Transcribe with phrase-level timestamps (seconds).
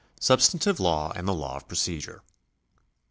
[0.19, 2.23] Substantive Law and the Law of Procedure.